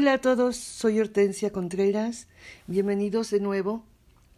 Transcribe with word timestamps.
Hola 0.00 0.14
a 0.14 0.18
todos, 0.18 0.56
soy 0.56 0.98
Hortensia 0.98 1.52
Contreras. 1.52 2.26
Bienvenidos 2.66 3.28
de 3.30 3.38
nuevo 3.38 3.84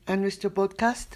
a 0.06 0.16
nuestro 0.16 0.52
podcast. 0.52 1.14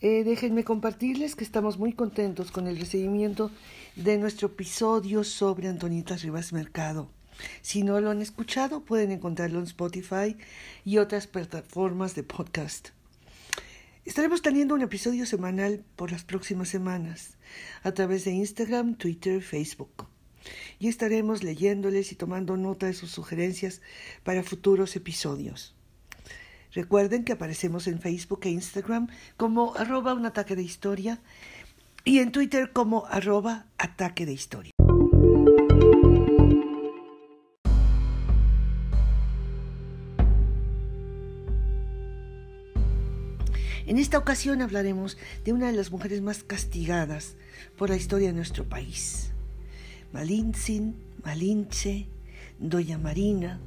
Eh, 0.00 0.24
déjenme 0.24 0.64
compartirles 0.64 1.36
que 1.36 1.44
estamos 1.44 1.78
muy 1.78 1.92
contentos 1.92 2.50
con 2.52 2.68
el 2.68 2.78
recibimiento 2.78 3.50
de 3.96 4.16
nuestro 4.16 4.46
episodio 4.48 5.24
sobre 5.24 5.68
Antonieta 5.68 6.16
Rivas 6.16 6.54
Mercado. 6.54 7.10
Si 7.60 7.82
no 7.82 8.00
lo 8.00 8.08
han 8.08 8.22
escuchado, 8.22 8.80
pueden 8.80 9.10
encontrarlo 9.10 9.58
en 9.58 9.66
Spotify 9.66 10.38
y 10.86 10.96
otras 10.96 11.26
plataformas 11.26 12.14
de 12.14 12.22
podcast. 12.22 12.88
Estaremos 14.06 14.40
teniendo 14.40 14.74
un 14.74 14.80
episodio 14.80 15.26
semanal 15.26 15.84
por 15.96 16.12
las 16.12 16.24
próximas 16.24 16.70
semanas 16.70 17.36
a 17.82 17.92
través 17.92 18.24
de 18.24 18.30
Instagram, 18.30 18.94
Twitter, 18.94 19.42
Facebook 19.42 20.06
y 20.78 20.88
estaremos 20.88 21.42
leyéndoles 21.42 22.12
y 22.12 22.14
tomando 22.14 22.56
nota 22.56 22.86
de 22.86 22.94
sus 22.94 23.10
sugerencias 23.10 23.80
para 24.22 24.42
futuros 24.42 24.96
episodios. 24.96 25.74
Recuerden 26.72 27.24
que 27.24 27.32
aparecemos 27.32 27.86
en 27.86 28.00
Facebook 28.00 28.40
e 28.42 28.50
Instagram 28.50 29.08
como 29.36 29.74
arroba 29.76 30.14
un 30.14 30.26
ataque 30.26 30.56
de 30.56 30.62
historia 30.62 31.20
y 32.04 32.18
en 32.18 32.32
Twitter 32.32 32.72
como 32.72 33.06
arroba 33.06 33.66
ataque 33.78 34.26
de 34.26 34.32
historia. 34.32 34.72
En 43.86 43.98
esta 43.98 44.16
ocasión 44.16 44.62
hablaremos 44.62 45.18
de 45.44 45.52
una 45.52 45.66
de 45.66 45.76
las 45.76 45.90
mujeres 45.90 46.22
más 46.22 46.42
castigadas 46.42 47.36
por 47.76 47.90
la 47.90 47.96
historia 47.96 48.28
de 48.28 48.34
nuestro 48.34 48.64
país, 48.64 49.30
Malintzin, 50.14 50.94
Malinche, 51.24 52.06
Doña 52.60 52.98
Marina, 52.98 53.58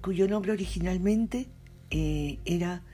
cuyo 0.00 0.28
nombre 0.28 0.52
originalmente 0.52 1.48
eh, 1.90 2.38
era 2.44 2.84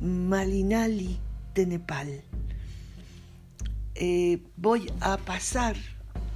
Malinali 0.00 1.20
de 1.52 1.66
Nepal. 1.66 2.22
Eh, 3.96 4.42
voy 4.56 4.90
a 5.00 5.18
pasar 5.18 5.76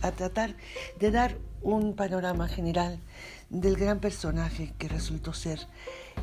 a 0.03 0.13
tratar 0.13 0.55
de 1.01 1.11
dar 1.11 1.39
un 1.63 1.97
panorama 1.97 2.47
general 2.47 3.01
del 3.49 3.77
gran 3.77 4.01
personaje 4.01 4.75
que 4.77 4.87
resultó 4.87 5.33
ser 5.33 5.61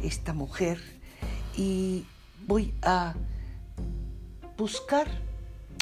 esta 0.04 0.34
mujer 0.34 0.78
y 1.58 2.06
voy 2.46 2.76
a 2.84 3.16
buscar 4.56 5.08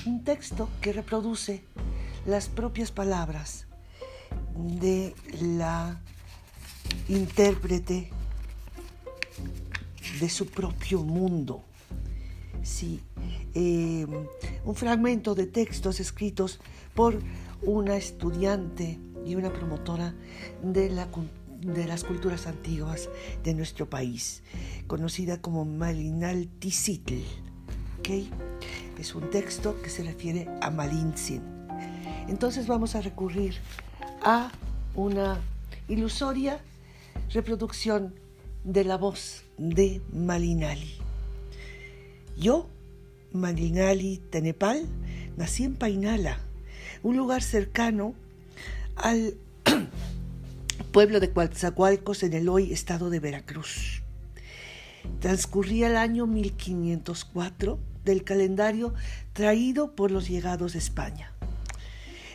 un 0.06 0.24
texto 0.24 0.70
que 0.80 0.94
reproduce 0.94 1.62
las 2.26 2.48
propias 2.48 2.92
palabras 2.92 3.68
de 4.56 5.14
la 5.42 6.00
intérprete 7.10 8.10
de 10.20 10.30
su 10.30 10.48
propio 10.48 11.04
mundo. 11.04 11.64
Sí, 12.62 13.02
eh, 13.54 14.08
un 14.64 14.76
fragmento 14.76 15.36
de 15.36 15.48
textos 15.48 16.00
escritos 16.00 16.60
por 16.94 17.20
una 17.62 17.98
estudiante 17.98 19.00
y 19.26 19.36
una 19.36 19.52
promotora 19.52 20.14
de, 20.62 20.90
la, 20.90 21.10
de 21.62 21.86
las 21.86 22.04
culturas 22.04 22.48
antiguas 22.48 23.10
de 23.44 23.54
nuestro 23.54 23.90
país, 23.90 24.44
conocida 24.88 25.42
como 25.42 25.66
Malinal 25.66 26.48
Tizitl. 26.60 27.22
¿okay? 28.00 28.30
Es 28.98 29.14
un 29.16 29.30
texto 29.30 29.82
que 29.82 29.90
se 29.90 30.04
refiere 30.04 30.48
a 30.62 30.70
Malintzin. 30.70 31.63
Entonces 32.28 32.68
vamos 32.68 32.96
a 32.96 33.02
recurrir 33.02 33.56
a 34.22 34.52
una 34.96 35.40
ilusoria 35.88 36.60
reproducción 37.32 38.14
de 38.64 38.84
la 38.84 38.98
voz 38.98 39.44
de 39.58 40.02
Malinali. 40.14 40.96
Yo, 42.38 42.70
Malinali 43.34 44.18
Tenepal, 44.30 44.88
nací 45.38 45.64
en 45.64 45.76
Painala, 45.76 46.40
un 47.02 47.18
lugar 47.18 47.44
cercano 47.44 48.14
al 48.96 49.36
pueblo 50.92 51.20
de 51.20 51.32
Coatzacoalcos 51.32 52.24
en 52.24 52.34
el 52.34 52.48
hoy 52.48 52.72
estado 52.72 53.10
de 53.10 53.20
Veracruz. 53.20 54.04
Transcurría 55.20 55.88
el 55.88 55.98
año 55.98 56.26
1504 56.28 57.80
del 58.06 58.24
calendario 58.24 58.94
traído 59.34 59.96
por 59.96 60.12
los 60.12 60.30
llegados 60.30 60.74
de 60.74 60.80
España. 60.80 61.33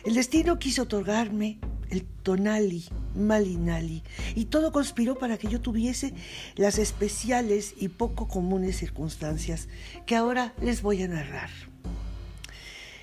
El 0.09 0.15
destino 0.15 0.57
quiso 0.57 0.81
otorgarme 0.81 1.59
el 1.91 2.03
tonali, 2.03 2.83
malinali, 3.15 4.01
y 4.33 4.45
todo 4.45 4.71
conspiró 4.71 5.19
para 5.19 5.37
que 5.37 5.47
yo 5.47 5.61
tuviese 5.61 6.15
las 6.55 6.79
especiales 6.79 7.75
y 7.77 7.89
poco 7.89 8.27
comunes 8.27 8.77
circunstancias 8.77 9.67
que 10.07 10.15
ahora 10.15 10.55
les 10.63 10.81
voy 10.81 11.03
a 11.03 11.07
narrar. 11.07 11.51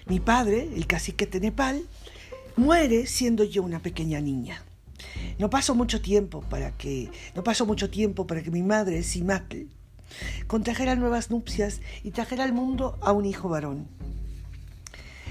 Mi 0.06 0.18
padre, 0.18 0.68
el 0.74 0.88
cacique 0.88 1.28
Tenepal, 1.28 1.84
muere 2.56 3.06
siendo 3.06 3.44
yo 3.44 3.62
una 3.62 3.78
pequeña 3.78 4.20
niña. 4.20 4.64
No 5.38 5.48
pasó 5.48 5.76
mucho 5.76 6.02
tiempo 6.02 6.40
para 6.50 6.72
que 6.72 7.08
no 7.36 7.44
pasó 7.44 7.66
mucho 7.66 7.88
tiempo 7.88 8.26
para 8.26 8.42
que 8.42 8.50
mi 8.50 8.64
madre, 8.64 9.04
Simatl, 9.04 9.68
contrajera 10.48 10.96
nuevas 10.96 11.30
nupcias 11.30 11.82
y 12.02 12.10
trajera 12.10 12.42
al 12.42 12.52
mundo 12.52 12.98
a 13.00 13.12
un 13.12 13.26
hijo 13.26 13.48
varón. 13.48 13.86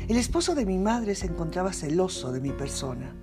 El 0.07 0.17
esposo 0.17 0.53
de 0.53 0.67
mi 0.67 0.77
madre 0.77 1.15
se 1.15 1.25
encontraba 1.25 1.73
celoso 1.73 2.31
de 2.31 2.39
mi 2.39 2.51
persona. 2.51 3.15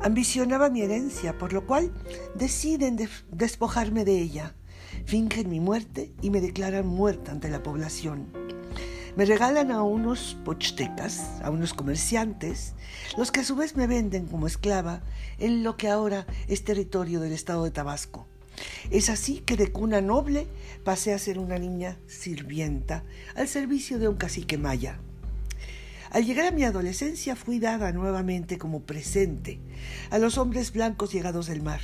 Ambicionaba 0.00 0.68
mi 0.68 0.82
herencia, 0.82 1.38
por 1.38 1.52
lo 1.52 1.64
cual 1.64 1.92
deciden 2.34 2.98
despojarme 3.30 4.04
de 4.04 4.20
ella. 4.20 4.54
Fingen 5.04 5.48
mi 5.48 5.60
muerte 5.60 6.12
y 6.20 6.30
me 6.30 6.40
declaran 6.40 6.88
muerta 6.88 7.30
ante 7.30 7.48
la 7.48 7.62
población. 7.62 8.32
Me 9.16 9.26
regalan 9.26 9.70
a 9.70 9.82
unos 9.82 10.36
pochtecas, 10.44 11.40
a 11.42 11.50
unos 11.50 11.72
comerciantes, 11.72 12.74
los 13.16 13.30
que 13.30 13.40
a 13.40 13.44
su 13.44 13.54
vez 13.54 13.76
me 13.76 13.86
venden 13.86 14.26
como 14.26 14.48
esclava 14.48 15.02
en 15.38 15.62
lo 15.62 15.76
que 15.76 15.88
ahora 15.88 16.26
es 16.48 16.64
territorio 16.64 17.20
del 17.20 17.32
estado 17.32 17.62
de 17.62 17.70
Tabasco. 17.70 18.26
Es 18.90 19.08
así 19.08 19.38
que 19.38 19.56
de 19.56 19.70
cuna 19.70 20.00
noble 20.00 20.48
pasé 20.82 21.14
a 21.14 21.18
ser 21.18 21.38
una 21.38 21.58
niña 21.58 21.96
sirvienta 22.08 23.04
al 23.36 23.46
servicio 23.46 24.00
de 24.00 24.08
un 24.08 24.16
cacique 24.16 24.58
maya. 24.58 25.00
Al 26.10 26.24
llegar 26.24 26.46
a 26.46 26.50
mi 26.52 26.64
adolescencia 26.64 27.36
fui 27.36 27.58
dada 27.58 27.92
nuevamente 27.92 28.56
como 28.56 28.80
presente 28.80 29.58
a 30.10 30.18
los 30.18 30.38
hombres 30.38 30.72
blancos 30.72 31.12
llegados 31.12 31.48
del 31.48 31.62
mar, 31.62 31.80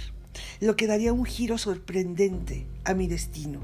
lo 0.60 0.76
que 0.76 0.86
daría 0.86 1.12
un 1.12 1.26
giro 1.26 1.58
sorprendente 1.58 2.66
a 2.84 2.94
mi 2.94 3.06
destino. 3.06 3.60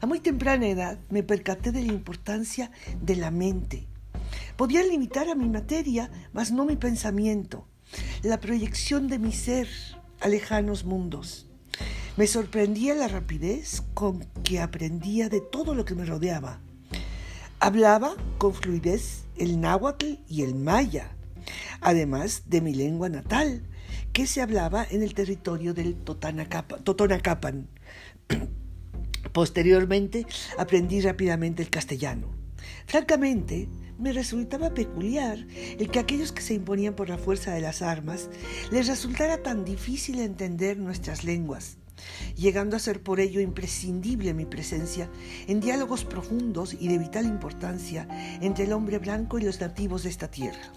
A 0.00 0.06
muy 0.06 0.20
temprana 0.20 0.68
edad 0.68 0.98
me 1.10 1.22
percaté 1.22 1.70
de 1.70 1.82
la 1.82 1.92
importancia 1.92 2.70
de 3.02 3.16
la 3.16 3.30
mente. 3.30 3.86
Podía 4.56 4.82
limitar 4.82 5.28
a 5.28 5.34
mi 5.34 5.48
materia, 5.48 6.10
mas 6.32 6.50
no 6.50 6.64
mi 6.64 6.76
pensamiento, 6.76 7.66
la 8.22 8.40
proyección 8.40 9.08
de 9.08 9.18
mi 9.18 9.32
ser 9.32 9.68
a 10.20 10.28
lejanos 10.28 10.84
mundos. 10.84 11.46
Me 12.16 12.26
sorprendía 12.26 12.94
la 12.94 13.06
rapidez 13.06 13.82
con 13.92 14.24
que 14.44 14.60
aprendía 14.60 15.28
de 15.28 15.40
todo 15.40 15.74
lo 15.74 15.84
que 15.84 15.94
me 15.94 16.06
rodeaba 16.06 16.60
Hablaba 17.60 18.14
con 18.38 18.54
fluidez 18.54 19.24
el 19.36 19.60
náhuatl 19.60 20.20
y 20.28 20.42
el 20.42 20.54
maya, 20.54 21.16
además 21.80 22.44
de 22.46 22.60
mi 22.60 22.72
lengua 22.72 23.08
natal, 23.08 23.64
que 24.12 24.28
se 24.28 24.40
hablaba 24.40 24.86
en 24.88 25.02
el 25.02 25.12
territorio 25.12 25.74
del 25.74 25.96
Totonacapan. 25.96 27.66
Posteriormente 29.32 30.24
aprendí 30.56 31.00
rápidamente 31.00 31.60
el 31.60 31.68
castellano. 31.68 32.28
Francamente, 32.86 33.68
me 33.98 34.12
resultaba 34.12 34.72
peculiar 34.72 35.44
el 35.80 35.90
que 35.90 35.98
aquellos 35.98 36.30
que 36.30 36.42
se 36.42 36.54
imponían 36.54 36.94
por 36.94 37.08
la 37.08 37.18
fuerza 37.18 37.52
de 37.52 37.60
las 37.60 37.82
armas 37.82 38.30
les 38.70 38.86
resultara 38.86 39.42
tan 39.42 39.64
difícil 39.64 40.20
entender 40.20 40.78
nuestras 40.78 41.24
lenguas 41.24 41.77
llegando 42.36 42.76
a 42.76 42.80
ser 42.80 43.02
por 43.02 43.20
ello 43.20 43.40
imprescindible 43.40 44.34
mi 44.34 44.44
presencia 44.44 45.10
en 45.46 45.60
diálogos 45.60 46.04
profundos 46.04 46.74
y 46.74 46.88
de 46.88 46.98
vital 46.98 47.26
importancia 47.26 48.08
entre 48.40 48.64
el 48.64 48.72
hombre 48.72 48.98
blanco 48.98 49.38
y 49.38 49.42
los 49.42 49.60
nativos 49.60 50.02
de 50.02 50.10
esta 50.10 50.30
tierra. 50.30 50.72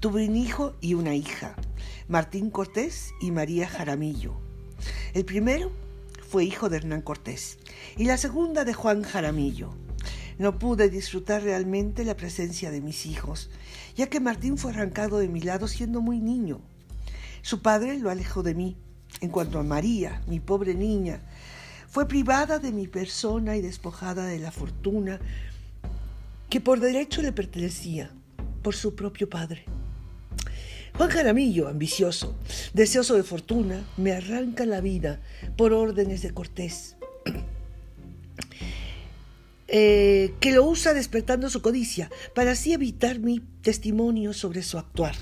Tuve 0.00 0.26
un 0.26 0.36
hijo 0.36 0.76
y 0.80 0.94
una 0.94 1.14
hija, 1.14 1.54
Martín 2.08 2.50
Cortés 2.50 3.12
y 3.20 3.30
María 3.32 3.68
Jaramillo. 3.68 4.40
El 5.12 5.24
primero 5.24 5.70
fue 6.26 6.44
hijo 6.44 6.68
de 6.68 6.78
Hernán 6.78 7.02
Cortés 7.02 7.58
y 7.96 8.04
la 8.04 8.16
segunda 8.16 8.64
de 8.64 8.72
Juan 8.72 9.02
Jaramillo. 9.02 9.74
No 10.38 10.58
pude 10.58 10.88
disfrutar 10.88 11.42
realmente 11.42 12.02
la 12.04 12.16
presencia 12.16 12.70
de 12.70 12.80
mis 12.80 13.04
hijos, 13.04 13.50
ya 13.94 14.06
que 14.06 14.20
Martín 14.20 14.56
fue 14.56 14.70
arrancado 14.70 15.18
de 15.18 15.28
mi 15.28 15.40
lado 15.40 15.68
siendo 15.68 16.00
muy 16.00 16.18
niño. 16.18 16.62
Su 17.42 17.60
padre 17.60 17.98
lo 17.98 18.08
alejó 18.08 18.42
de 18.42 18.54
mí 18.54 18.78
en 19.20 19.30
cuanto 19.30 19.58
a 19.58 19.62
María, 19.62 20.22
mi 20.26 20.40
pobre 20.40 20.74
niña, 20.74 21.20
fue 21.88 22.06
privada 22.06 22.58
de 22.58 22.72
mi 22.72 22.86
persona 22.86 23.56
y 23.56 23.60
despojada 23.60 24.26
de 24.26 24.38
la 24.38 24.52
fortuna 24.52 25.20
que 26.48 26.60
por 26.60 26.80
derecho 26.80 27.22
le 27.22 27.32
pertenecía, 27.32 28.10
por 28.62 28.74
su 28.74 28.94
propio 28.94 29.28
padre. 29.28 29.64
Juan 30.96 31.10
Jaramillo, 31.10 31.68
ambicioso, 31.68 32.36
deseoso 32.74 33.14
de 33.14 33.22
fortuna, 33.22 33.84
me 33.96 34.12
arranca 34.12 34.66
la 34.66 34.80
vida 34.80 35.20
por 35.56 35.72
órdenes 35.72 36.22
de 36.22 36.32
Cortés. 36.32 36.96
Eh, 39.72 40.34
que 40.40 40.50
lo 40.50 40.64
usa 40.64 40.94
despertando 40.94 41.48
su 41.48 41.62
codicia 41.62 42.10
para 42.34 42.50
así 42.50 42.72
evitar 42.72 43.20
mi 43.20 43.38
testimonio 43.62 44.32
sobre 44.32 44.64
su 44.64 44.78
actuar. 44.78 45.14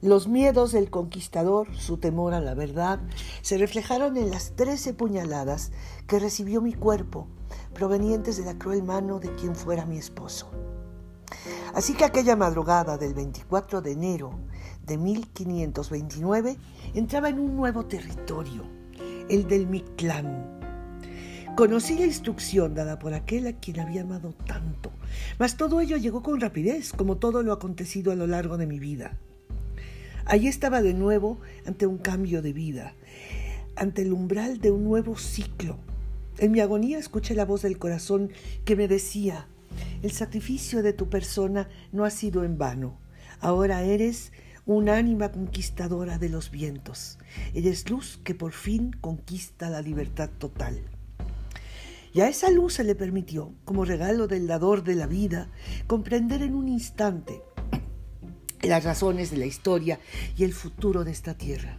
Los 0.00 0.28
miedos 0.28 0.72
del 0.72 0.90
conquistador, 0.90 1.74
su 1.74 1.96
temor 1.96 2.32
a 2.32 2.40
la 2.40 2.54
verdad, 2.54 3.00
se 3.42 3.58
reflejaron 3.58 4.16
en 4.16 4.30
las 4.30 4.54
trece 4.54 4.94
puñaladas 4.94 5.72
que 6.06 6.20
recibió 6.20 6.60
mi 6.60 6.72
cuerpo, 6.72 7.26
provenientes 7.74 8.36
de 8.36 8.44
la 8.44 8.56
cruel 8.56 8.84
mano 8.84 9.18
de 9.18 9.34
quien 9.34 9.56
fuera 9.56 9.86
mi 9.86 9.98
esposo. 9.98 10.50
Así 11.74 11.94
que 11.94 12.04
aquella 12.04 12.36
madrugada 12.36 12.96
del 12.96 13.14
24 13.14 13.82
de 13.82 13.92
enero 13.92 14.38
de 14.86 14.98
1529 14.98 16.56
entraba 16.94 17.28
en 17.28 17.40
un 17.40 17.56
nuevo 17.56 17.86
territorio, 17.86 18.64
el 19.28 19.48
del 19.48 19.66
Mictlán 19.66 20.58
Conocí 21.58 21.98
la 21.98 22.06
instrucción 22.06 22.72
dada 22.76 23.00
por 23.00 23.14
aquel 23.14 23.48
a 23.48 23.52
quien 23.54 23.80
había 23.80 24.02
amado 24.02 24.32
tanto, 24.46 24.92
mas 25.40 25.56
todo 25.56 25.80
ello 25.80 25.96
llegó 25.96 26.22
con 26.22 26.40
rapidez, 26.40 26.92
como 26.92 27.16
todo 27.16 27.42
lo 27.42 27.52
acontecido 27.52 28.12
a 28.12 28.14
lo 28.14 28.28
largo 28.28 28.58
de 28.58 28.68
mi 28.68 28.78
vida. 28.78 29.18
Allí 30.28 30.46
estaba 30.46 30.82
de 30.82 30.92
nuevo 30.92 31.40
ante 31.64 31.86
un 31.86 31.96
cambio 31.96 32.42
de 32.42 32.52
vida, 32.52 32.94
ante 33.76 34.02
el 34.02 34.12
umbral 34.12 34.60
de 34.60 34.70
un 34.70 34.84
nuevo 34.84 35.16
ciclo. 35.16 35.78
En 36.36 36.52
mi 36.52 36.60
agonía 36.60 36.98
escuché 36.98 37.34
la 37.34 37.46
voz 37.46 37.62
del 37.62 37.78
corazón 37.78 38.30
que 38.66 38.76
me 38.76 38.88
decía, 38.88 39.48
el 40.02 40.10
sacrificio 40.10 40.82
de 40.82 40.92
tu 40.92 41.08
persona 41.08 41.70
no 41.92 42.04
ha 42.04 42.10
sido 42.10 42.44
en 42.44 42.58
vano. 42.58 42.98
Ahora 43.40 43.82
eres 43.84 44.32
un 44.66 44.90
ánima 44.90 45.32
conquistadora 45.32 46.18
de 46.18 46.28
los 46.28 46.50
vientos. 46.50 47.18
Eres 47.54 47.88
luz 47.88 48.20
que 48.22 48.34
por 48.34 48.52
fin 48.52 48.90
conquista 49.00 49.70
la 49.70 49.80
libertad 49.80 50.28
total. 50.36 50.78
Y 52.12 52.20
a 52.20 52.28
esa 52.28 52.50
luz 52.50 52.74
se 52.74 52.84
le 52.84 52.94
permitió, 52.94 53.54
como 53.64 53.86
regalo 53.86 54.28
del 54.28 54.46
dador 54.46 54.84
de 54.84 54.94
la 54.94 55.06
vida, 55.06 55.48
comprender 55.86 56.42
en 56.42 56.54
un 56.54 56.68
instante 56.68 57.40
las 58.62 58.84
razones 58.84 59.30
de 59.30 59.36
la 59.36 59.46
historia 59.46 60.00
y 60.36 60.44
el 60.44 60.52
futuro 60.52 61.04
de 61.04 61.12
esta 61.12 61.34
tierra. 61.34 61.78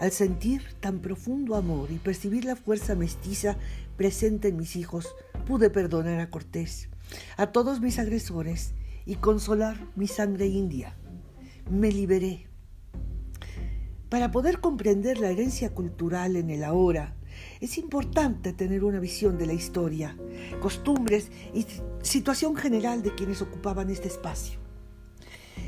Al 0.00 0.12
sentir 0.12 0.62
tan 0.80 1.00
profundo 1.00 1.54
amor 1.54 1.90
y 1.90 1.98
percibir 1.98 2.44
la 2.44 2.56
fuerza 2.56 2.94
mestiza 2.94 3.56
presente 3.96 4.48
en 4.48 4.56
mis 4.56 4.76
hijos, 4.76 5.14
pude 5.46 5.70
perdonar 5.70 6.20
a 6.20 6.30
Cortés, 6.30 6.88
a 7.36 7.46
todos 7.48 7.80
mis 7.80 7.98
agresores 7.98 8.74
y 9.06 9.16
consolar 9.16 9.86
mi 9.94 10.06
sangre 10.06 10.46
india. 10.46 10.96
Me 11.70 11.90
liberé. 11.90 12.46
Para 14.08 14.30
poder 14.30 14.60
comprender 14.60 15.18
la 15.18 15.30
herencia 15.30 15.70
cultural 15.70 16.36
en 16.36 16.50
el 16.50 16.62
ahora, 16.62 17.16
es 17.60 17.78
importante 17.78 18.52
tener 18.52 18.84
una 18.84 19.00
visión 19.00 19.38
de 19.38 19.46
la 19.46 19.52
historia, 19.52 20.16
costumbres 20.60 21.30
y 21.54 21.66
situación 22.02 22.54
general 22.56 23.02
de 23.02 23.14
quienes 23.14 23.42
ocupaban 23.42 23.90
este 23.90 24.08
espacio. 24.08 24.65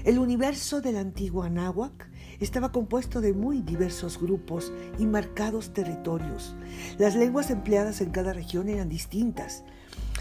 El 0.05 0.19
universo 0.19 0.81
del 0.81 0.97
antiguo 0.97 1.43
Anáhuac 1.43 2.09
estaba 2.41 2.73
compuesto 2.73 3.21
de 3.21 3.33
muy 3.33 3.62
diversos 3.62 4.21
grupos 4.21 4.73
y 4.99 5.06
marcados 5.06 5.73
territorios. 5.73 6.55
Las 6.99 7.17
lenguas 7.17 7.50
empleadas 7.50 8.00
en 8.00 8.11
cada 8.11 8.33
región 8.33 8.69
eran 8.69 8.89
distintas. 8.89 9.65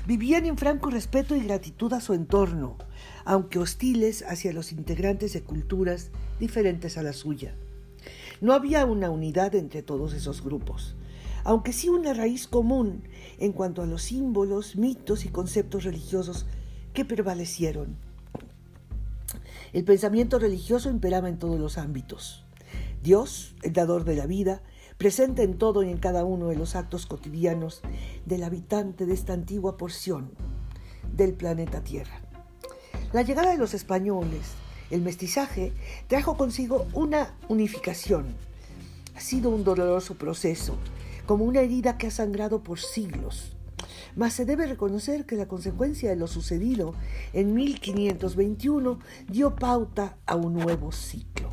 Vivían 0.06 0.46
en 0.46 0.58
franco 0.58 0.90
respeto 0.90 1.36
y 1.36 1.42
gratitud 1.42 1.94
a 1.94 2.02
su 2.02 2.14
entorno, 2.14 2.78
aunque 3.26 3.60
hostiles 3.60 4.24
hacia 4.28 4.54
los 4.54 4.72
integrantes 4.72 5.34
de 5.34 5.44
culturas 5.44 6.10
diferentes 6.40 6.98
a 6.98 7.04
la 7.04 7.14
suya. 7.14 7.56
No 8.42 8.54
había 8.54 8.86
una 8.86 9.10
unidad 9.10 9.54
entre 9.56 9.84
todos 9.84 10.14
esos 10.14 10.44
grupos 10.44 10.96
aunque 11.48 11.72
sí 11.72 11.88
una 11.88 12.14
raíz 12.14 12.46
común 12.46 13.04
en 13.40 13.54
cuanto 13.54 13.82
a 13.82 13.86
los 13.86 14.02
símbolos, 14.02 14.76
mitos 14.76 15.24
y 15.24 15.30
conceptos 15.30 15.86
religiosos 15.86 16.46
que 16.94 17.06
prevalecieron. 17.06 18.07
El 19.78 19.84
pensamiento 19.84 20.40
religioso 20.40 20.90
imperaba 20.90 21.30
en 21.30 21.38
todos 21.38 21.60
los 21.60 21.78
ámbitos. 21.78 22.44
Dios, 23.04 23.54
el 23.62 23.74
dador 23.74 24.06
de 24.06 24.16
la 24.16 24.26
vida, 24.26 24.64
presente 24.98 25.44
en 25.44 25.60
todo 25.60 25.84
y 25.84 25.92
en 25.92 26.00
cada 26.00 26.26
uno 26.26 26.48
de 26.48 26.56
los 26.56 26.76
actos 26.76 27.06
cotidianos 27.06 27.82
del 28.26 28.42
habitante 28.42 29.06
de 29.06 29.14
esta 29.14 29.34
antigua 29.34 29.78
porción 29.78 30.32
del 31.16 31.36
planeta 31.36 31.84
Tierra. 31.84 32.22
La 33.14 33.22
llegada 33.22 33.52
de 33.52 33.60
los 33.60 33.76
españoles, 33.76 34.54
el 34.90 35.04
mestizaje, 35.04 35.74
trajo 36.08 36.38
consigo 36.38 36.88
una 36.94 37.36
unificación. 37.48 38.36
Ha 39.16 39.22
sido 39.22 39.52
un 39.52 39.64
doloroso 39.64 40.16
proceso 40.16 40.76
como 41.28 41.46
una 41.46 41.62
herida 41.62 42.00
que 42.00 42.08
ha 42.08 42.12
sangrado 42.12 42.64
por 42.64 42.80
siglos. 42.80 43.56
Mas 44.18 44.34
se 44.34 44.46
debe 44.46 44.66
reconocer 44.66 45.28
que 45.28 45.36
la 45.36 45.48
consecuencia 45.48 46.10
de 46.10 46.16
lo 46.16 46.26
sucedido 46.26 46.96
en 47.34 47.54
1521 47.54 48.98
dio 49.30 49.56
pauta 49.56 50.18
a 50.26 50.36
un 50.36 50.54
nuevo 50.54 50.92
ciclo. 50.92 51.52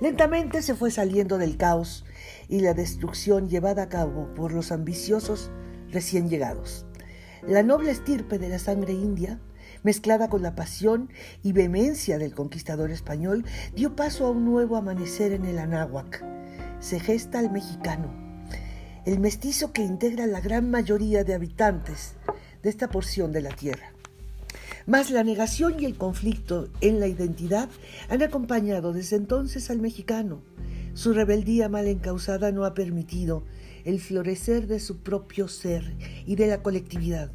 Lentamente 0.00 0.62
se 0.62 0.76
fue 0.76 0.92
saliendo 0.92 1.36
del 1.36 1.56
caos 1.56 2.04
y 2.48 2.60
la 2.60 2.74
destrucción 2.74 3.48
llevada 3.48 3.82
a 3.82 3.88
cabo 3.88 4.32
por 4.34 4.52
los 4.52 4.70
ambiciosos 4.70 5.50
recién 5.90 6.30
llegados. 6.30 6.86
La 7.44 7.64
noble 7.64 7.90
estirpe 7.90 8.38
de 8.38 8.48
la 8.48 8.60
sangre 8.60 8.92
india, 8.92 9.40
mezclada 9.82 10.28
con 10.28 10.42
la 10.42 10.54
pasión 10.54 11.10
y 11.42 11.52
vehemencia 11.52 12.18
del 12.18 12.36
conquistador 12.36 12.92
español, 12.92 13.44
dio 13.74 13.96
paso 13.96 14.26
a 14.26 14.30
un 14.30 14.44
nuevo 14.44 14.76
amanecer 14.76 15.32
en 15.32 15.44
el 15.44 15.58
Anáhuac, 15.58 16.24
se 16.78 17.00
gesta 17.00 17.40
el 17.40 17.50
mexicano, 17.50 18.29
el 19.06 19.18
mestizo 19.18 19.72
que 19.72 19.82
integra 19.82 20.26
la 20.26 20.40
gran 20.40 20.70
mayoría 20.70 21.24
de 21.24 21.34
habitantes 21.34 22.14
de 22.62 22.68
esta 22.68 22.88
porción 22.88 23.32
de 23.32 23.40
la 23.40 23.50
tierra. 23.50 23.92
Mas 24.86 25.10
la 25.10 25.24
negación 25.24 25.80
y 25.80 25.84
el 25.84 25.96
conflicto 25.96 26.68
en 26.80 27.00
la 27.00 27.06
identidad 27.06 27.68
han 28.08 28.22
acompañado 28.22 28.92
desde 28.92 29.16
entonces 29.16 29.70
al 29.70 29.78
mexicano. 29.78 30.42
Su 30.94 31.12
rebeldía 31.12 31.68
mal 31.68 31.86
encausada 31.86 32.52
no 32.52 32.64
ha 32.64 32.74
permitido 32.74 33.44
el 33.84 34.00
florecer 34.00 34.66
de 34.66 34.80
su 34.80 34.98
propio 34.98 35.48
ser 35.48 35.96
y 36.26 36.36
de 36.36 36.48
la 36.48 36.62
colectividad, 36.62 37.30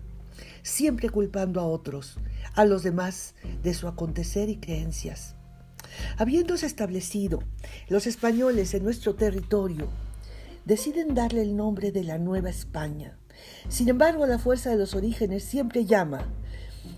siempre 0.61 1.09
culpando 1.09 1.61
a 1.61 1.65
otros, 1.65 2.17
a 2.53 2.65
los 2.65 2.83
demás, 2.83 3.33
de 3.63 3.73
su 3.73 3.87
acontecer 3.87 4.49
y 4.49 4.57
creencias. 4.57 5.35
Habiéndose 6.17 6.65
establecido 6.65 7.41
los 7.87 8.05
españoles 8.05 8.73
en 8.73 8.83
nuestro 8.83 9.15
territorio, 9.15 9.87
deciden 10.65 11.13
darle 11.13 11.43
el 11.43 11.55
nombre 11.55 11.91
de 11.91 12.03
la 12.03 12.17
Nueva 12.17 12.49
España. 12.49 13.17
Sin 13.69 13.89
embargo, 13.89 14.25
la 14.25 14.39
fuerza 14.39 14.71
de 14.71 14.77
los 14.77 14.95
orígenes 14.95 15.43
siempre 15.43 15.85
llama, 15.85 16.27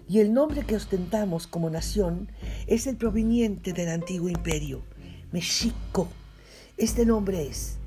y 0.08 0.20
el 0.20 0.34
nombre 0.34 0.66
que 0.66 0.76
ostentamos 0.76 1.48
como 1.48 1.70
nación 1.70 2.32
es 2.66 2.88
el 2.88 2.98
proveniente 2.98 3.74
del 3.74 3.90
antiguo 3.90 4.30
imperio, 4.30 4.84
México. 5.32 6.08
Este 6.78 7.06
nombre 7.06 7.48
es 7.48 7.78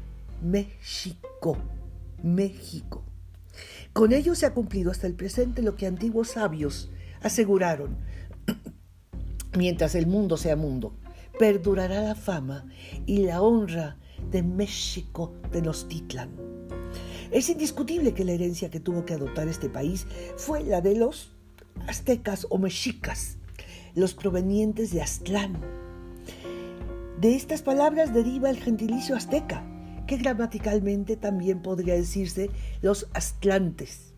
México, 0.43 1.57
México. 2.23 3.03
Con 3.93 4.13
ello 4.13 4.35
se 4.35 4.47
ha 4.47 4.55
cumplido 4.55 4.91
hasta 4.91 5.07
el 5.07 5.15
presente 5.15 5.63
lo 5.63 5.77
que 5.77 5.87
antiguos 5.87 6.29
sabios 6.29 6.91
aseguraron 7.23 7.99
mientras 9.59 9.95
el 9.95 10.07
mundo 10.07 10.37
sea 10.37 10.57
mundo, 10.57 10.95
perdurará 11.39 12.03
la 12.03 12.15
fama 12.15 12.67
y 13.07 13.25
la 13.25 13.43
honra 13.43 13.99
de 14.31 14.43
México 14.43 15.35
Tenochtitlan. 15.51 16.31
Es 17.31 17.49
indiscutible 17.49 18.13
que 18.13 18.25
la 18.25 18.33
herencia 18.33 18.71
que 18.71 18.81
tuvo 18.81 19.05
que 19.05 19.15
adoptar 19.15 19.49
este 19.49 19.69
país 19.69 20.07
fue 20.37 20.65
la 20.65 20.81
de 20.81 20.97
los 20.97 21.33
aztecas 21.87 22.47
o 22.51 22.59
mexicas, 22.59 23.39
los 23.95 24.15
provenientes 24.15 24.93
de 24.93 25.03
Aztlán. 25.03 25.61
De 27.21 27.37
estas 27.37 27.63
palabras 27.63 28.15
deriva 28.15 28.51
el 28.51 28.59
gentilicio 28.59 29.15
azteca, 29.15 29.65
que 30.07 30.17
gramaticalmente 30.17 31.17
también 31.17 31.63
podría 31.63 31.95
decirse 31.95 32.51
los 32.83 33.07
aztlantes. 33.13 34.15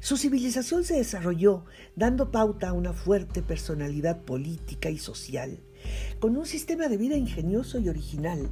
Su 0.00 0.16
civilización 0.16 0.84
se 0.84 0.94
desarrolló 0.94 1.64
dando 1.96 2.30
pauta 2.30 2.68
a 2.68 2.72
una 2.72 2.92
fuerte 2.92 3.42
personalidad 3.42 4.22
política 4.22 4.90
y 4.90 4.98
social. 4.98 5.58
Con 6.20 6.36
un 6.36 6.46
sistema 6.46 6.88
de 6.88 6.96
vida 6.96 7.16
ingenioso 7.16 7.80
y 7.80 7.88
original, 7.88 8.48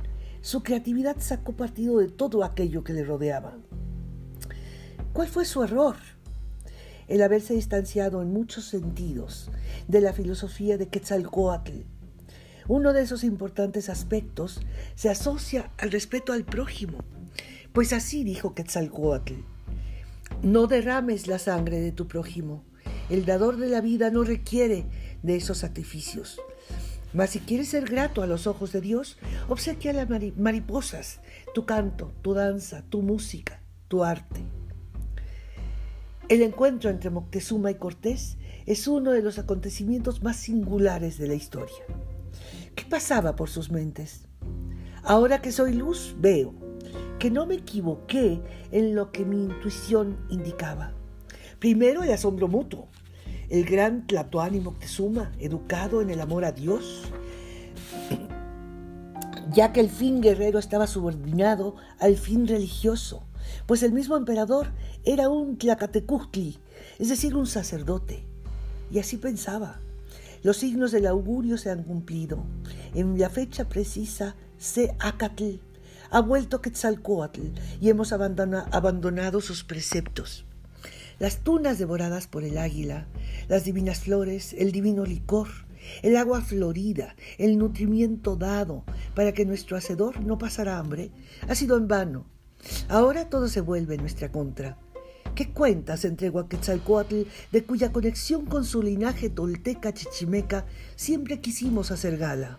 su 0.47 0.62
creatividad 0.62 1.17
sacó 1.19 1.57
partido 1.57 1.99
de 1.99 2.07
todo 2.07 2.45
aquello 2.45 2.85
que 2.85 2.93
le 2.93 3.03
rodeaba. 3.03 3.59
¿Cuál 5.12 5.26
fue 5.26 5.45
su 5.45 5.65
error? 5.65 5.97
El 7.09 7.23
haberse 7.23 7.55
distanciado 7.55 8.23
en 8.23 8.33
muchos 8.33 8.67
sentidos 8.67 9.50
de 9.88 10.00
la 10.00 10.12
filosofía 10.12 10.79
de 10.79 10.87
Quetzalcoatl. 10.87 11.81
Uno 12.69 12.93
de 12.93 13.03
esos 13.03 13.25
importantes 13.25 13.88
aspectos 13.88 14.61
se 14.95 15.09
asocia 15.09 15.73
al 15.79 15.91
respeto 15.91 16.33
al 16.33 16.45
prójimo, 16.45 16.99
pues 17.73 17.93
así 17.93 18.23
dijo 18.23 18.55
Quetzalcoatl. 18.55 19.35
No 20.43 20.69
derrames 20.69 21.26
la 21.26 21.41
sangre 21.41 21.81
de 21.81 21.91
tu 21.91 22.07
prójimo. 22.07 22.62
El 23.11 23.25
dador 23.25 23.57
de 23.57 23.69
la 23.69 23.81
vida 23.81 24.11
no 24.12 24.23
requiere 24.23 24.87
de 25.25 25.35
esos 25.35 25.59
sacrificios. 25.59 26.38
Mas 27.17 27.31
si 27.31 27.41
quieres 27.41 27.69
ser 27.69 27.87
grato 27.87 28.21
a 28.21 28.27
los 28.27 28.47
ojos 28.47 28.73
de 28.73 28.83
Dios, 28.83 29.17
obsequia 29.49 29.95
las 29.95 30.07
mariposas 30.37 31.21
tu 31.55 31.65
canto, 31.65 32.13
tu 32.21 32.35
danza, 32.35 32.83
tu 32.91 33.01
música, 33.01 33.63
tu 33.89 34.05
arte. 34.05 34.43
El 36.29 36.43
encuentro 36.43 36.91
entre 36.91 37.09
Moctezuma 37.09 37.71
y 37.71 37.77
Cortés 37.77 38.37
es 38.67 38.87
uno 38.87 39.13
de 39.13 39.23
los 39.23 39.39
acontecimientos 39.39 40.23
más 40.23 40.37
singulares 40.37 41.17
de 41.17 41.29
la 41.29 41.35
historia. 41.35 41.83
¿Qué 42.75 42.85
pasaba 42.85 43.35
por 43.35 43.49
sus 43.49 43.71
mentes? 43.71 44.27
Ahora 45.03 45.41
que 45.41 45.53
soy 45.53 45.73
luz, 45.73 46.17
veo 46.19 46.55
que 47.19 47.31
no 47.31 47.47
me 47.47 47.55
equivoqué 47.55 48.43
en 48.73 48.95
lo 48.95 49.11
que 49.11 49.25
mi 49.25 49.43
intuición 49.43 50.19
indicaba. 50.29 50.93
Primero 51.61 52.03
el 52.03 52.13
asombro 52.13 52.47
mutuo. 52.47 52.91
El 53.49 53.65
gran 53.65 54.07
Tlatoani 54.07 54.61
Moctezuma, 54.61 55.33
educado 55.38 56.00
en 56.00 56.11
el 56.11 56.21
amor 56.21 56.45
a 56.45 56.53
Dios, 56.53 57.05
ya 59.53 59.73
que 59.73 59.81
el 59.81 59.91
fin 59.91 60.21
guerrero 60.21 60.59
estaba 60.59 60.87
subordinado 60.87 61.76
al 62.00 62.17
fin 62.17 62.49
religioso, 62.49 63.23
pues 63.67 63.83
el 63.83 63.93
mismo 63.93 64.17
emperador 64.17 64.73
era 65.05 65.29
un 65.29 65.57
Tlacatecutli, 65.59 66.59
es 66.99 67.09
decir, 67.09 67.37
un 67.37 67.47
sacerdote. 67.47 68.25
Y 68.91 68.99
así 68.99 69.17
pensaba. 69.17 69.81
Los 70.43 70.59
signos 70.59 70.93
del 70.93 71.07
augurio 71.07 71.59
se 71.59 71.71
han 71.71 71.83
cumplido. 71.83 72.45
En 72.95 73.19
la 73.19 73.31
fecha 73.31 73.69
precisa, 73.69 74.37
Acatl 74.99 75.57
ha 76.11 76.21
vuelto 76.21 76.61
Quetzalcoatl 76.61 77.41
y 77.81 77.91
hemos 77.91 78.12
abandonado 78.12 79.41
sus 79.41 79.65
preceptos. 79.65 80.46
Las 81.19 81.39
tunas 81.39 81.79
devoradas 81.79 82.27
por 82.27 82.45
el 82.45 82.59
águila, 82.59 83.07
las 83.49 83.65
divinas 83.65 84.01
flores, 84.01 84.55
el 84.59 84.71
divino 84.71 85.07
licor, 85.07 85.49
el 86.03 86.15
agua 86.15 86.43
florida, 86.43 87.17
el 87.39 87.57
nutrimiento 87.57 88.37
dado 88.37 88.85
para 89.15 89.33
que 89.33 89.47
nuestro 89.47 89.79
hacedor 89.79 90.21
no 90.21 90.37
pasara 90.37 90.79
hambre, 90.79 91.11
ha 91.49 91.55
sido 91.55 91.79
en 91.79 91.89
vano. 91.89 92.27
Ahora 92.89 93.31
todo 93.31 93.49
se 93.49 93.63
vuelve 93.63 93.95
en 93.95 94.03
nuestra 94.03 94.31
contra. 94.31 94.77
¿Qué 95.35 95.51
cuentas 95.53 96.05
entre 96.05 96.31
Quetzalcoatl, 96.31 97.23
de 97.51 97.65
cuya 97.65 97.93
conexión 97.93 98.45
con 98.45 98.67
su 98.67 98.83
linaje 98.83 99.31
tolteca 99.31 99.95
chichimeca 99.95 100.67
siempre 100.97 101.41
quisimos 101.41 101.93
hacer 101.93 102.19
gala? 102.19 102.59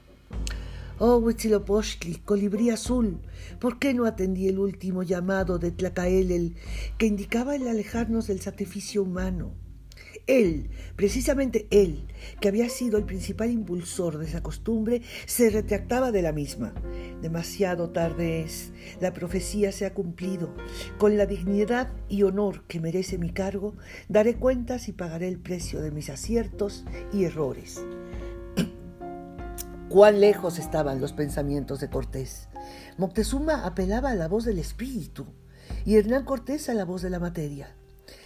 Oh 1.00 1.18
Huitzilopochtli, 1.18 2.16
colibrí 2.26 2.72
azul, 2.72 3.20
¿por 3.60 3.78
qué 3.78 3.94
no 3.94 4.06
atendí 4.08 4.48
el 4.48 4.58
último 4.58 5.04
llamado 5.04 5.60
de 5.60 5.70
Tlacaelel 5.70 6.56
que 6.98 7.06
indicaba 7.06 7.56
el 7.56 7.68
alejarnos 7.68 8.26
del 8.26 8.42
sacrificio 8.42 9.04
humano? 9.04 9.54
Él, 10.26 10.72
precisamente 10.96 11.68
él, 11.70 12.08
que 12.42 12.48
había 12.48 12.68
sido 12.68 12.98
el 12.98 13.06
principal 13.06 13.52
impulsor 13.52 14.18
de 14.18 14.26
esa 14.26 14.42
costumbre, 14.42 15.04
se 15.28 15.52
retractaba 15.52 16.12
de 16.12 16.24
la 16.24 16.32
misma. 16.32 16.74
Demasiado 17.22 17.92
tarde 17.92 18.42
es, 18.42 18.72
la 19.00 19.14
profecía 19.14 19.72
se 19.72 19.86
ha 19.86 19.94
cumplido. 19.94 20.56
Con 20.98 21.16
la 21.16 21.28
dignidad 21.28 21.94
y 22.10 22.24
honor 22.24 22.64
que 22.64 22.80
merece 22.80 23.20
mi 23.20 23.30
cargo, 23.30 23.76
daré 24.10 24.38
cuentas 24.38 24.90
y 24.90 24.94
pagaré 24.94 25.28
el 25.28 25.38
precio 25.38 25.80
de 25.80 25.92
mis 25.92 26.10
aciertos 26.10 26.86
y 27.14 27.26
errores. 27.26 27.86
Cuán 29.90 30.20
lejos 30.20 30.60
estaban 30.60 31.00
los 31.00 31.14
pensamientos 31.14 31.80
de 31.80 31.90
Cortés. 31.90 32.50
Moctezuma 32.98 33.66
apelaba 33.66 34.12
a 34.12 34.16
la 34.16 34.28
voz 34.28 34.46
del 34.46 34.60
espíritu 34.60 35.26
y 35.86 35.96
Hernán 35.96 36.26
Cortés 36.26 36.70
a 36.70 36.74
la 36.74 36.86
voz 36.86 37.02
de 37.02 37.10
la 37.10 37.20
materia. 37.20 37.74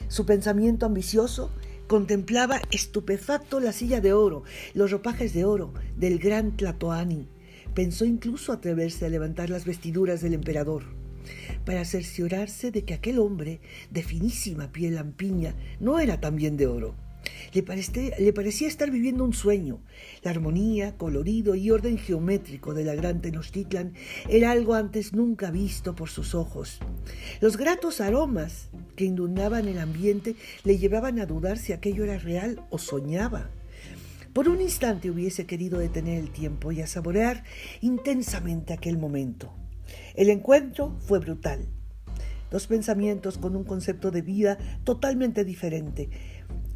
Su 0.08 0.26
pensamiento 0.26 0.86
ambicioso 0.86 1.52
Contemplaba 1.92 2.62
estupefacto 2.72 3.60
la 3.60 3.74
silla 3.74 4.00
de 4.00 4.14
oro, 4.14 4.44
los 4.74 4.92
ropajes 4.92 5.34
de 5.34 5.44
oro 5.44 5.74
del 5.98 6.20
gran 6.20 6.56
Tlatoani. 6.56 7.28
Pensó 7.74 8.06
incluso 8.06 8.54
atreverse 8.54 9.06
a 9.06 9.10
levantar 9.10 9.50
las 9.50 9.66
vestiduras 9.66 10.22
del 10.22 10.34
emperador, 10.34 10.84
para 11.66 11.84
cerciorarse 11.84 12.72
de 12.72 12.86
que 12.86 12.94
aquel 12.94 13.20
hombre 13.20 13.60
de 13.90 14.04
finísima 14.04 14.72
piel 14.72 14.96
lampiña 14.96 15.54
no 15.82 16.00
era 16.00 16.22
también 16.22 16.56
de 16.56 16.68
oro. 16.68 16.96
Le, 17.54 18.34
parecía 18.34 18.68
estar 18.68 18.90
viviendo 18.92 19.24
un 19.24 19.34
sueño. 19.34 19.80
La 20.24 20.32
armonía, 20.32 20.98
colorido 20.98 21.56
y 21.56 21.72
orden 21.72 21.98
geométrico 21.98 22.74
de 22.74 22.86
la 22.86 22.96
gran 22.96 23.22
Tenochtitlan 23.22 23.94
era 24.30 24.52
algo 24.52 24.74
antes 24.74 25.14
nunca 25.14 25.52
visto 25.52 25.96
por 25.96 26.10
sus 26.10 26.36
ojos. 26.36 26.80
Los 27.42 27.58
gratos 27.58 28.02
aromas 28.02 28.70
que 28.96 29.06
inundaban 29.06 29.68
el 29.68 29.80
ambiente 29.80 30.36
le 30.64 30.78
llevaban 30.78 31.20
a 31.20 31.26
dudar 31.26 31.58
si 31.58 31.74
aquello 31.74 32.04
era 32.04 32.18
real 32.18 32.66
o 32.70 32.78
soñaba. 32.78 33.50
Por 34.34 34.48
un 34.48 34.62
instante 34.62 35.12
hubiese 35.12 35.46
querido 35.46 35.80
detener 35.80 36.18
el 36.18 36.32
tiempo 36.32 36.72
y 36.72 36.82
a 36.82 36.88
saborear 36.88 37.44
intensamente 37.82 38.72
aquel 38.72 38.98
momento. 38.98 39.54
El 40.16 40.30
encuentro 40.30 40.96
fue 41.02 41.20
brutal. 41.20 41.68
Dos 42.50 42.68
pensamientos 42.68 43.38
con 43.38 43.56
un 43.56 43.64
concepto 43.64 44.12
de 44.12 44.22
vida 44.22 44.58
totalmente 44.84 45.46
diferente, 45.46 46.10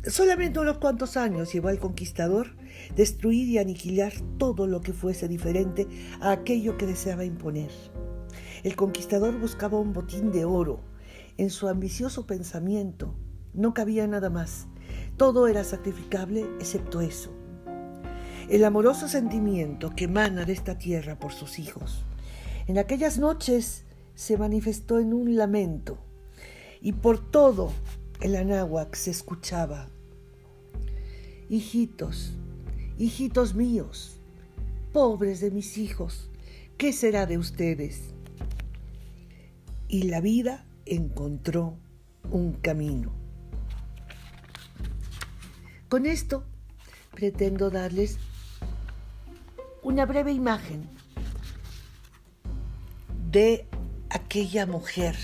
Solamente 0.07 0.59
unos 0.59 0.77
cuantos 0.77 1.17
años 1.17 1.51
llevó 1.51 1.69
al 1.69 1.79
conquistador 1.79 2.55
destruir 2.95 3.47
y 3.47 3.57
aniquilar 3.57 4.13
todo 4.37 4.67
lo 4.67 4.81
que 4.81 4.93
fuese 4.93 5.27
diferente 5.27 5.87
a 6.21 6.31
aquello 6.31 6.77
que 6.77 6.85
deseaba 6.85 7.25
imponer. 7.25 7.71
El 8.63 8.75
conquistador 8.75 9.39
buscaba 9.39 9.79
un 9.79 9.93
botín 9.93 10.31
de 10.31 10.45
oro. 10.45 10.79
En 11.37 11.49
su 11.49 11.67
ambicioso 11.67 12.27
pensamiento 12.27 13.15
no 13.55 13.73
cabía 13.73 14.05
nada 14.05 14.29
más. 14.29 14.67
Todo 15.17 15.47
era 15.47 15.63
sacrificable 15.63 16.45
excepto 16.59 17.01
eso. 17.01 17.33
El 18.47 18.63
amoroso 18.63 19.07
sentimiento 19.07 19.89
que 19.95 20.05
emana 20.05 20.45
de 20.45 20.53
esta 20.53 20.77
tierra 20.77 21.17
por 21.17 21.33
sus 21.33 21.57
hijos. 21.57 22.05
En 22.67 22.77
aquellas 22.77 23.17
noches 23.17 23.85
se 24.13 24.37
manifestó 24.37 24.99
en 24.99 25.15
un 25.15 25.35
lamento 25.35 25.97
y 26.79 26.91
por 26.93 27.31
todo 27.31 27.71
el 28.21 28.35
anáhuac 28.35 28.93
se 28.93 29.09
escuchaba 29.09 29.89
Hijitos, 31.49 32.33
hijitos 32.97 33.53
míos, 33.53 34.17
pobres 34.93 35.41
de 35.41 35.51
mis 35.51 35.77
hijos, 35.77 36.29
¿qué 36.77 36.91
será 36.91 37.25
de 37.25 37.37
ustedes? 37.37 38.13
Y 39.87 40.03
la 40.03 40.21
vida 40.21 40.65
encontró 40.85 41.77
un 42.31 42.53
camino. 42.53 43.11
Con 45.87 46.07
esto 46.07 46.43
pretendo 47.11 47.69
darles 47.69 48.17
una 49.83 50.05
breve 50.07 50.31
imagen 50.31 50.89
de 53.29 53.67
aquella 54.09 54.65
mujer 54.65 55.15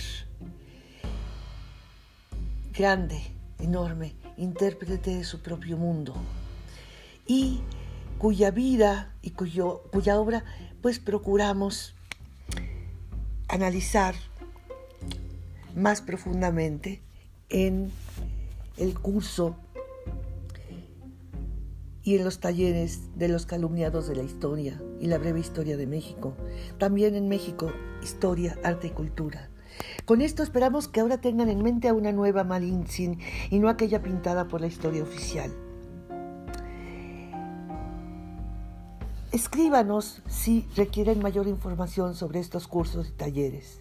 grande, 2.74 3.22
enorme, 3.60 4.21
intérprete 4.42 5.16
de 5.16 5.24
su 5.24 5.40
propio 5.40 5.78
mundo 5.78 6.16
y 7.28 7.62
cuya 8.18 8.50
vida 8.52 9.14
y 9.22 9.32
cuyo, 9.32 9.84
cuya 9.92 10.20
obra 10.20 10.44
pues 10.82 11.00
procuramos 11.00 11.94
analizar 13.48 14.16
más 15.76 16.02
profundamente 16.02 17.02
en 17.50 17.92
el 18.78 18.98
curso 19.00 19.56
y 22.04 22.16
en 22.16 22.24
los 22.24 22.40
talleres 22.40 23.16
de 23.16 23.28
los 23.28 23.46
calumniados 23.46 24.08
de 24.08 24.16
la 24.16 24.24
historia 24.24 24.82
y 25.00 25.06
la 25.06 25.20
breve 25.20 25.40
historia 25.40 25.78
de 25.78 25.86
México. 25.86 26.36
También 26.80 27.14
en 27.14 27.30
México, 27.30 27.72
historia, 28.02 28.58
arte 28.64 28.88
y 28.88 28.90
cultura. 28.90 29.51
Con 30.12 30.22
esto 30.22 30.44
esperamos 30.44 30.90
que 30.90 31.00
ahora 31.00 31.20
tengan 31.22 31.48
en 31.48 31.64
mente 31.64 31.88
a 31.88 31.94
una 31.94 32.12
nueva 32.12 32.44
Malintzin 32.44 33.18
y 33.50 33.60
no 33.60 33.70
aquella 33.70 34.02
pintada 34.02 34.50
por 34.50 34.60
la 34.60 34.68
historia 34.68 35.04
oficial. 35.04 35.56
Escríbanos 39.32 40.22
si 40.28 40.68
requieren 40.76 41.22
mayor 41.22 41.48
información 41.48 42.14
sobre 42.14 42.42
estos 42.42 42.68
cursos 42.68 43.08
y 43.08 43.14
talleres. 43.14 43.80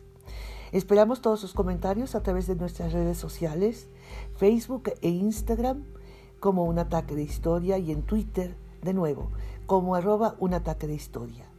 Esperamos 0.71 1.21
todos 1.21 1.41
sus 1.41 1.53
comentarios 1.53 2.15
a 2.15 2.23
través 2.23 2.47
de 2.47 2.55
nuestras 2.55 2.93
redes 2.93 3.19
sociales, 3.19 3.89
Facebook 4.37 4.93
e 5.03 5.09
Instagram 5.09 5.83
como 6.39 6.63
un 6.63 6.79
ataque 6.79 7.17
de 7.17 7.25
historia 7.25 7.77
y 7.79 7.91
en 7.91 8.03
Twitter 8.03 8.55
de 8.83 8.95
nuevo 8.95 9.33
como 9.67 9.97
arroba 9.97 10.37
un 10.39 10.55
ataque 10.55 10.87
de 10.87 10.95
historia. 10.95 11.50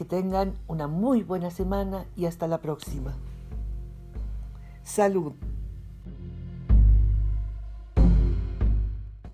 Que 0.00 0.06
tengan 0.06 0.54
una 0.66 0.86
muy 0.86 1.22
buena 1.22 1.50
semana 1.50 2.06
y 2.16 2.24
hasta 2.24 2.48
la 2.48 2.62
próxima. 2.62 3.12
Salud. 4.82 5.34